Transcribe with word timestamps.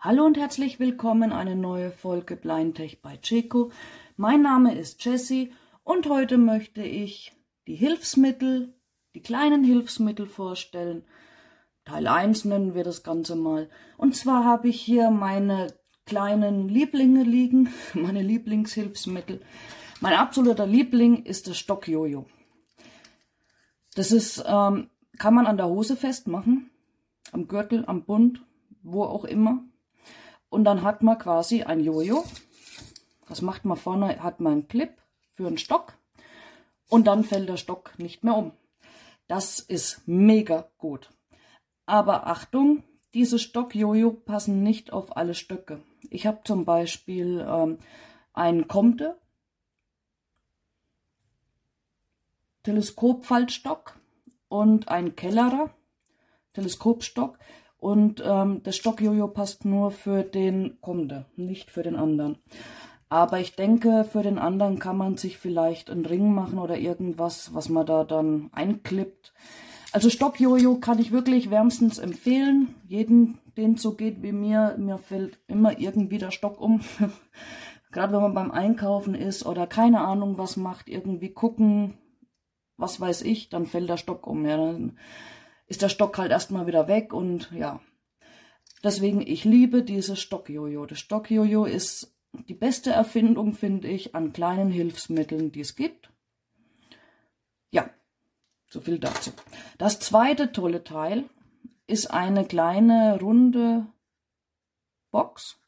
Hallo 0.00 0.24
und 0.24 0.38
herzlich 0.38 0.78
willkommen, 0.78 1.32
eine 1.32 1.56
neue 1.56 1.90
Folge 1.90 2.36
Blindtech 2.36 3.02
bei 3.02 3.16
Checo. 3.16 3.72
Mein 4.16 4.42
Name 4.42 4.78
ist 4.78 5.04
Jessie 5.04 5.52
und 5.82 6.08
heute 6.08 6.38
möchte 6.38 6.82
ich 6.82 7.32
die 7.66 7.74
Hilfsmittel, 7.74 8.72
die 9.16 9.22
kleinen 9.22 9.64
Hilfsmittel 9.64 10.28
vorstellen. 10.28 11.04
Teil 11.84 12.06
1 12.06 12.44
nennen 12.44 12.76
wir 12.76 12.84
das 12.84 13.02
Ganze 13.02 13.34
mal. 13.34 13.68
Und 13.96 14.14
zwar 14.14 14.44
habe 14.44 14.68
ich 14.68 14.80
hier 14.80 15.10
meine 15.10 15.74
kleinen 16.06 16.68
Lieblinge 16.68 17.24
liegen, 17.24 17.74
meine 17.94 18.22
Lieblingshilfsmittel. 18.22 19.40
Mein 20.00 20.14
absoluter 20.14 20.68
Liebling 20.68 21.24
ist 21.24 21.48
das 21.48 21.58
Stockjojo. 21.58 22.24
Das 23.96 24.12
ist, 24.12 24.44
ähm, 24.46 24.90
kann 25.18 25.34
man 25.34 25.46
an 25.46 25.56
der 25.56 25.66
Hose 25.66 25.96
festmachen, 25.96 26.70
am 27.32 27.48
Gürtel, 27.48 27.84
am 27.88 28.04
Bund, 28.04 28.44
wo 28.84 29.02
auch 29.02 29.24
immer. 29.24 29.64
Und 30.48 30.64
dann 30.64 30.82
hat 30.82 31.02
man 31.02 31.18
quasi 31.18 31.62
ein 31.62 31.80
Jojo. 31.80 32.24
Das 33.28 33.42
macht 33.42 33.64
man 33.64 33.76
vorne, 33.76 34.22
hat 34.22 34.40
man 34.40 34.52
einen 34.52 34.68
Clip 34.68 34.90
für 35.32 35.46
einen 35.46 35.58
Stock. 35.58 35.94
Und 36.88 37.06
dann 37.06 37.24
fällt 37.24 37.48
der 37.48 37.58
Stock 37.58 37.98
nicht 37.98 38.24
mehr 38.24 38.36
um. 38.36 38.52
Das 39.26 39.60
ist 39.60 40.02
mega 40.06 40.68
gut. 40.78 41.10
Aber 41.84 42.26
Achtung, 42.26 42.82
diese 43.14 43.38
Stock-Jojo 43.38 44.12
passen 44.12 44.62
nicht 44.62 44.92
auf 44.92 45.16
alle 45.16 45.34
Stöcke. 45.34 45.82
Ich 46.10 46.26
habe 46.26 46.40
zum 46.44 46.64
Beispiel 46.64 47.46
ähm, 47.46 47.78
einen 48.32 48.68
Comte, 48.68 49.18
Teleskopfaltstock 52.62 53.98
und 54.48 54.88
einen 54.88 55.16
Kellerer, 55.16 55.70
Teleskopstock. 56.52 57.38
Und 57.78 58.22
ähm, 58.26 58.60
das 58.64 58.76
Stockjojo 58.76 59.28
passt 59.28 59.64
nur 59.64 59.90
für 59.90 60.22
den 60.24 60.80
Kommende, 60.80 61.26
nicht 61.36 61.70
für 61.70 61.82
den 61.82 61.96
anderen. 61.96 62.38
Aber 63.08 63.40
ich 63.40 63.54
denke, 63.54 64.04
für 64.04 64.22
den 64.22 64.38
anderen 64.38 64.78
kann 64.78 64.96
man 64.96 65.16
sich 65.16 65.38
vielleicht 65.38 65.90
einen 65.90 66.04
Ring 66.04 66.34
machen 66.34 66.58
oder 66.58 66.76
irgendwas, 66.76 67.54
was 67.54 67.68
man 67.68 67.86
da 67.86 68.04
dann 68.04 68.50
einklippt. 68.52 69.32
Also 69.92 70.10
Stockjojo 70.10 70.76
kann 70.76 70.98
ich 70.98 71.12
wirklich 71.12 71.50
wärmstens 71.50 71.98
empfehlen. 71.98 72.74
Jeden, 72.86 73.38
den 73.56 73.76
so 73.76 73.94
geht 73.94 74.22
wie 74.22 74.32
mir, 74.32 74.76
mir 74.76 74.98
fällt 74.98 75.38
immer 75.46 75.78
irgendwie 75.78 76.18
der 76.18 76.32
Stock 76.32 76.60
um. 76.60 76.80
Gerade 77.90 78.12
wenn 78.12 78.20
man 78.20 78.34
beim 78.34 78.50
Einkaufen 78.50 79.14
ist 79.14 79.46
oder 79.46 79.66
keine 79.66 80.02
Ahnung 80.02 80.36
was 80.36 80.58
macht, 80.58 80.90
irgendwie 80.90 81.30
gucken, 81.30 81.94
was 82.76 83.00
weiß 83.00 83.22
ich, 83.22 83.48
dann 83.48 83.64
fällt 83.64 83.88
der 83.88 83.96
Stock 83.96 84.26
um. 84.26 84.44
Ja, 84.44 84.58
dann 84.58 84.98
ist 85.68 85.82
der 85.82 85.88
Stock 85.88 86.18
halt 86.18 86.30
erstmal 86.30 86.66
wieder 86.66 86.88
weg 86.88 87.12
und 87.12 87.50
ja. 87.52 87.80
Deswegen, 88.82 89.20
ich 89.20 89.44
liebe 89.44 89.82
dieses 89.82 90.20
Stockjojo. 90.20 90.86
Das 90.86 91.00
Stockjojo 91.00 91.64
ist 91.64 92.16
die 92.48 92.54
beste 92.54 92.90
Erfindung, 92.90 93.54
finde 93.54 93.88
ich, 93.88 94.14
an 94.14 94.32
kleinen 94.32 94.70
Hilfsmitteln, 94.70 95.52
die 95.52 95.60
es 95.60 95.74
gibt. 95.74 96.10
Ja, 97.70 97.90
so 98.68 98.80
viel 98.80 98.98
dazu. 98.98 99.32
Das 99.78 99.98
zweite 100.00 100.52
tolle 100.52 100.84
Teil 100.84 101.24
ist 101.86 102.10
eine 102.10 102.44
kleine 102.44 103.18
runde 103.20 103.86
Box. 105.10 105.58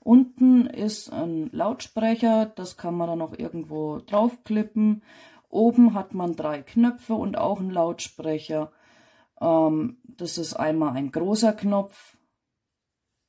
Unten 0.00 0.66
ist 0.66 1.10
ein 1.10 1.48
Lautsprecher, 1.52 2.46
das 2.46 2.76
kann 2.76 2.94
man 2.94 3.08
dann 3.08 3.18
noch 3.18 3.36
irgendwo 3.38 3.98
draufklippen. 4.00 5.02
Oben 5.48 5.94
hat 5.94 6.12
man 6.12 6.36
drei 6.36 6.62
Knöpfe 6.62 7.14
und 7.14 7.38
auch 7.38 7.58
einen 7.58 7.70
Lautsprecher. 7.70 8.70
Ähm, 9.40 10.00
das 10.04 10.38
ist 10.38 10.54
einmal 10.54 10.96
ein 10.96 11.12
großer 11.12 11.52
Knopf 11.52 12.16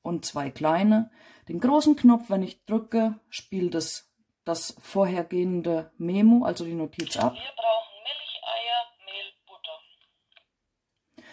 und 0.01 0.25
zwei 0.25 0.49
kleine. 0.49 1.11
Den 1.47 1.59
großen 1.59 1.95
Knopf, 1.95 2.29
wenn 2.29 2.43
ich 2.43 2.65
drücke, 2.65 3.19
spielt 3.29 3.75
es 3.75 4.11
das 4.43 4.75
vorhergehende 4.79 5.91
Memo, 5.97 6.45
also 6.45 6.65
die 6.65 6.73
Notiz 6.73 7.17
ab. 7.17 7.33
Wir 7.33 7.41
brauchen 7.55 8.03
Milch, 8.03 8.41
Eier, 8.43 8.81
Mehl, 9.05 9.33
Butter. 9.47 11.25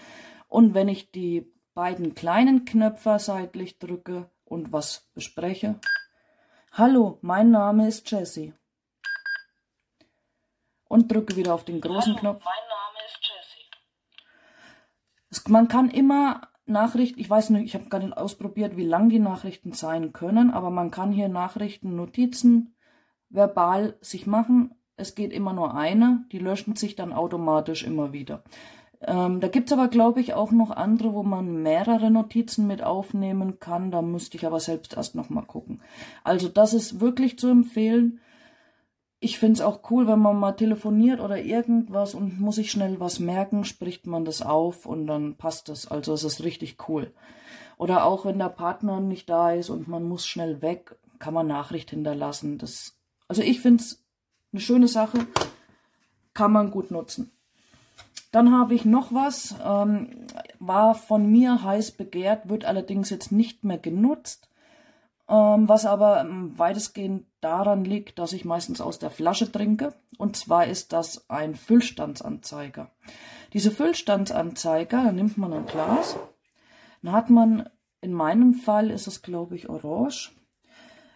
Und 0.49 0.75
wenn 0.75 0.89
ich 0.89 1.11
die 1.11 1.53
beiden 1.75 2.15
kleinen 2.15 2.65
Knöpfe 2.65 3.19
seitlich 3.19 3.79
drücke 3.79 4.31
und 4.45 4.73
was 4.73 5.09
bespreche. 5.15 5.79
Hallo, 6.73 7.19
mein 7.23 7.51
Name 7.51 7.89
ist 7.89 8.11
Jessie. 8.11 8.53
Und 10.89 11.11
drücke 11.11 11.37
wieder 11.37 11.55
auf 11.55 11.65
den 11.65 11.81
großen 11.81 12.13
Hallo, 12.13 12.21
Knopf. 12.21 12.45
Mein 12.45 12.72
es, 15.33 15.49
man 15.49 15.67
kann 15.67 15.91
immer 15.91 16.43
Nachrichten, 16.67 17.19
ich 17.19 17.29
weiß 17.29 17.51
nicht, 17.51 17.65
ich 17.65 17.75
habe 17.75 17.89
gar 17.89 17.99
nicht 17.99 18.17
ausprobiert, 18.17 18.77
wie 18.77 18.85
lang 18.85 19.09
die 19.09 19.19
Nachrichten 19.19 19.73
sein 19.73 20.13
können, 20.13 20.51
aber 20.51 20.71
man 20.71 20.91
kann 20.91 21.11
hier 21.11 21.29
Nachrichten, 21.29 21.97
Notizen 21.97 22.77
verbal 23.31 23.97
sich 24.01 24.27
machen. 24.27 24.75
Es 24.97 25.15
geht 25.15 25.33
immer 25.33 25.55
nur 25.55 25.75
eine, 25.75 26.27
die 26.31 26.39
löschen 26.39 26.77
sich 26.77 26.95
dann 26.95 27.13
automatisch 27.13 27.83
immer 27.83 28.13
wieder. 28.13 28.45
Ähm, 29.01 29.41
da 29.41 29.49
es 29.49 29.73
aber, 29.73 29.89
glaube 29.89 30.21
ich, 30.21 30.35
auch 30.35 30.53
noch 30.53 30.71
andere, 30.71 31.13
wo 31.15 31.23
man 31.25 31.63
mehrere 31.63 32.11
Notizen 32.11 32.67
mit 32.69 32.85
aufnehmen 32.85 33.59
kann. 33.59 33.91
Da 33.91 34.01
müsste 34.01 34.37
ich 34.37 34.47
aber 34.47 34.61
selbst 34.61 34.95
erst 34.97 35.17
noch 35.17 35.29
mal 35.31 35.43
gucken. 35.43 35.81
Also 36.23 36.49
das 36.49 36.73
ist 36.73 37.01
wirklich 37.01 37.39
zu 37.39 37.49
empfehlen 37.49 38.21
ich 39.25 39.39
finde 39.39 39.55
es 39.55 39.61
auch 39.61 39.89
cool, 39.91 40.09
wenn 40.09 40.19
man 40.19 40.37
mal 40.37 40.53
telefoniert 40.53 41.21
oder 41.21 41.41
irgendwas 41.41 42.15
und 42.15 42.41
muss 42.41 42.57
sich 42.57 42.73
schnell 42.73 42.99
was 42.99 43.21
merken, 43.21 43.65
spricht 43.65 44.05
man 44.05 44.25
das 44.25 44.43
auf 44.43 44.85
und 44.85 45.07
dann 45.07 45.37
passt 45.37 45.69
es. 45.69 45.87
Also 45.87 46.13
es 46.13 46.25
ist 46.25 46.43
richtig 46.43 46.77
cool. 46.89 47.13
Oder 47.79 48.05
auch 48.05 48.25
wenn 48.25 48.41
der 48.41 48.49
Partner 48.49 48.99
nicht 48.99 49.31
da 49.31 49.53
ist 49.53 49.71
und 49.71 49.87
man 49.87 50.03
muss 50.03 50.27
schnell 50.27 50.61
weg, 50.61 50.97
kann 51.21 51.35
man 51.35 51.47
Nachricht 51.47 51.91
hinterlassen. 51.91 52.59
Das, 52.59 52.97
also 53.29 53.43
ich 53.43 53.61
finde 53.61 53.85
es 53.85 54.05
eine 54.53 54.61
schöne 54.61 54.89
Sache, 54.89 55.19
kann 56.35 56.51
man 56.51 56.73
gut 56.73 56.91
nutzen. 56.91 57.31
Dann 58.33 58.51
habe 58.53 58.75
ich 58.75 58.85
noch 58.85 59.15
was, 59.15 59.55
ähm, 59.65 60.27
war 60.59 60.97
von 60.97 61.31
mir 61.31 61.63
heiß 61.63 61.93
begehrt, 61.93 62.49
wird 62.49 62.65
allerdings 62.65 63.11
jetzt 63.11 63.31
nicht 63.31 63.63
mehr 63.63 63.79
genutzt. 63.79 64.49
Ähm, 65.33 65.67
was 65.67 65.87
aber 65.87 66.21
ähm, 66.21 66.59
weitestgehend 66.59 67.25
daran 67.41 67.87
liegt, 67.87 68.19
dass 68.19 68.35
ich 68.35 68.45
meistens 68.45 68.83
aus 68.83 68.99
der 68.99 69.11
Flasche 69.11 69.51
trinke. 69.51 69.95
Und 70.19 70.37
zwar 70.37 70.67
ist 70.67 70.93
das 70.93 71.25
ein 71.31 71.55
Füllstandsanzeiger. 71.55 72.91
Diese 73.55 73.71
Füllstandsanzeiger, 73.71 75.05
da 75.05 75.13
nimmt 75.13 75.39
man 75.39 75.55
ein 75.55 75.65
Glas, 75.65 76.19
dann 77.03 77.13
hat 77.13 77.31
man, 77.31 77.71
in 78.03 78.13
meinem 78.13 78.53
Fall 78.53 78.91
ist 78.91 79.07
es 79.07 79.23
glaube 79.23 79.57
ich 79.57 79.71
orange, 79.71 80.33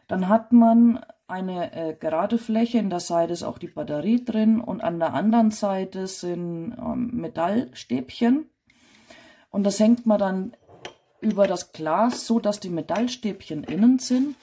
dann 0.08 0.28
hat 0.28 0.50
man 0.50 1.04
eine 1.28 1.72
äh, 1.74 1.94
gerade 1.94 2.38
Fläche, 2.38 2.78
in 2.78 2.88
der 2.88 3.00
Seite 3.00 3.34
ist 3.34 3.42
auch 3.42 3.58
die 3.58 3.66
Batterie 3.66 4.24
drin 4.24 4.60
und 4.60 4.82
an 4.82 4.98
der 4.98 5.12
anderen 5.12 5.50
Seite 5.50 6.06
sind 6.06 6.74
ähm, 6.78 7.10
Metallstäbchen 7.12 8.48
und 9.50 9.64
das 9.64 9.78
hängt 9.78 10.06
man 10.06 10.18
dann 10.18 10.56
über 11.26 11.48
das 11.48 11.72
Glas, 11.72 12.24
so 12.26 12.38
dass 12.38 12.60
die 12.60 12.70
Metallstäbchen 12.70 13.64
innen 13.64 13.98
sind. 13.98 14.36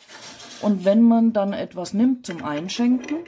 Und 0.61 0.83
wenn 0.83 1.01
man 1.01 1.31
dann 1.31 1.53
etwas 1.53 1.93
nimmt 1.93 2.25
zum 2.25 2.43
Einschenken, 2.43 3.19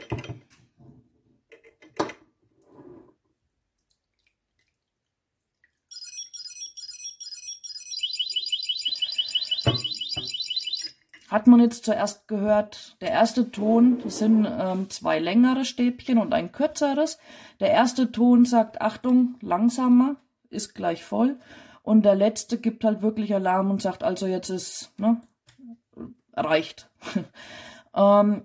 hat 11.28 11.46
man 11.46 11.60
jetzt 11.60 11.84
zuerst 11.84 12.28
gehört, 12.28 12.96
der 13.00 13.10
erste 13.10 13.50
Ton, 13.50 14.02
sind 14.06 14.46
ähm, 14.46 14.90
zwei 14.90 15.18
längere 15.18 15.64
Stäbchen 15.64 16.18
und 16.18 16.32
ein 16.34 16.52
kürzeres. 16.52 17.18
Der 17.60 17.70
erste 17.70 18.12
Ton 18.12 18.44
sagt, 18.44 18.80
Achtung, 18.82 19.36
langsamer, 19.40 20.16
ist 20.50 20.74
gleich 20.74 21.04
voll. 21.04 21.38
Und 21.86 22.02
der 22.02 22.16
letzte 22.16 22.58
gibt 22.58 22.82
halt 22.82 23.00
wirklich 23.00 23.32
Alarm 23.32 23.70
und 23.70 23.80
sagt, 23.80 24.02
also 24.02 24.26
jetzt 24.26 24.50
ist, 24.50 24.90
ne, 24.98 25.20
reicht. 26.34 26.90
ähm, 27.94 28.42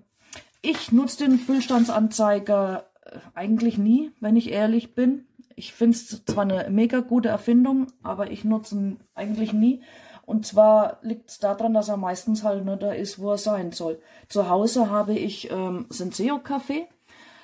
ich 0.60 0.92
nutze 0.92 1.24
den 1.24 1.40
Füllstandsanzeiger 1.40 2.86
äh, 3.04 3.18
eigentlich 3.34 3.78
nie, 3.78 4.12
wenn 4.20 4.36
ich 4.36 4.52
ehrlich 4.52 4.94
bin. 4.94 5.26
Ich 5.56 5.72
finde 5.72 5.96
es 5.96 6.24
zwar 6.24 6.44
eine 6.44 6.70
mega 6.70 7.00
gute 7.00 7.30
Erfindung, 7.30 7.88
aber 8.04 8.30
ich 8.30 8.44
nutze 8.44 8.76
ihn 8.76 9.00
eigentlich 9.16 9.52
nie. 9.52 9.82
Und 10.24 10.46
zwar 10.46 10.98
liegt 11.02 11.30
es 11.30 11.40
daran, 11.40 11.74
dass 11.74 11.88
er 11.88 11.96
meistens 11.96 12.44
halt 12.44 12.64
nur 12.64 12.76
da 12.76 12.92
ist, 12.92 13.18
wo 13.18 13.32
er 13.32 13.38
sein 13.38 13.72
soll. 13.72 14.00
Zu 14.28 14.48
Hause 14.48 14.88
habe 14.88 15.14
ich 15.14 15.50
ähm, 15.50 15.86
Senseo-Kaffee. 15.88 16.86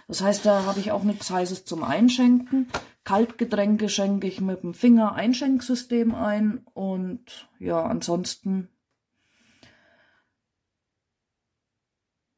Das 0.06 0.23
heißt, 0.23 0.47
da 0.47 0.65
habe 0.65 0.79
ich 0.79 0.93
auch 0.93 1.03
nichts 1.03 1.29
Heißes 1.29 1.65
zum 1.65 1.83
Einschenken. 1.83 2.69
Kaltgetränke 3.08 3.88
schenke 3.88 4.26
ich 4.26 4.43
mit 4.43 4.62
dem 4.62 4.75
Finger-Einschenksystem 4.75 6.14
ein 6.14 6.60
und 6.75 7.49
ja, 7.58 7.82
ansonsten 7.82 8.69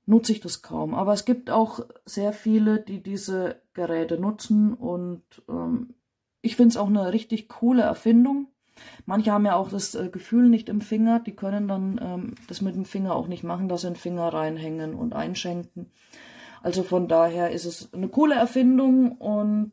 nutze 0.06 0.31
ich 0.31 0.38
das 0.38 0.62
kaum. 0.62 0.94
Aber 0.94 1.12
es 1.12 1.25
gibt 1.25 1.50
auch 1.50 1.81
sehr 2.05 2.32
viele, 2.32 2.78
die 2.78 3.02
diese 3.02 3.61
Geräte 3.75 4.20
nutzen 4.20 4.72
und 4.72 5.25
ähm, 5.49 5.94
ich 6.40 6.55
finde 6.55 6.69
es 6.69 6.76
auch 6.76 6.87
eine 6.87 7.12
richtig 7.12 7.49
coole 7.49 7.82
Erfindung. 7.82 8.46
Manche 9.06 9.32
haben 9.32 9.46
ja 9.46 9.56
auch 9.56 9.70
das 9.70 9.96
äh, 9.96 10.08
Gefühl 10.08 10.49
nicht 10.49 10.69
im 10.69 10.82
Finger, 10.82 11.19
die 11.19 11.34
können 11.34 11.66
dann 11.66 12.00
ähm, 12.00 12.34
das 12.46 12.61
mit 12.61 12.76
dem 12.76 12.84
Finger 12.84 13.16
auch 13.16 13.26
nicht 13.26 13.43
machen, 13.43 13.69
dass 13.69 13.81
sie 13.81 13.88
den 13.88 13.96
Finger 13.96 14.32
reinhängen 14.32 14.94
und 14.94 15.14
einschenken. 15.14 15.90
Also 16.62 16.84
von 16.84 17.08
daher 17.08 17.50
ist 17.50 17.64
es 17.64 17.93
eine 17.93 18.08
coole 18.08 18.37
Erfindung 18.37 19.19
und 19.19 19.73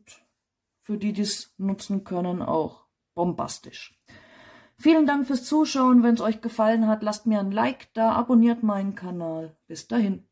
für 0.88 0.98
die, 0.98 1.12
die 1.12 1.24
es 1.24 1.54
nutzen 1.58 2.06
können, 2.06 2.42
auch 2.42 2.86
bombastisch. 3.14 4.02
Vielen 4.78 5.06
Dank 5.06 5.28
fürs 5.28 5.44
Zuschauen. 5.44 6.02
Wenn 6.02 6.14
es 6.14 6.22
euch 6.22 6.40
gefallen 6.40 6.88
hat, 6.88 7.04
lasst 7.04 7.26
mir 7.26 7.42
ein 7.42 7.52
Like 7.52 7.94
da, 7.94 8.14
abonniert 8.14 8.64
meinen 8.64 8.96
Kanal. 8.96 9.58
Bis 9.68 9.90
dahin. 9.90 10.30